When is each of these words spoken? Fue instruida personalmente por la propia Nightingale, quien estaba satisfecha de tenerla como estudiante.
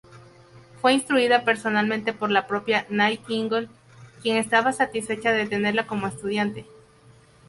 Fue 0.81 0.93
instruida 0.93 1.45
personalmente 1.45 2.11
por 2.11 2.31
la 2.31 2.47
propia 2.47 2.87
Nightingale, 2.89 3.69
quien 4.23 4.37
estaba 4.37 4.73
satisfecha 4.73 5.31
de 5.31 5.45
tenerla 5.45 5.85
como 5.85 6.07
estudiante. 6.07 6.65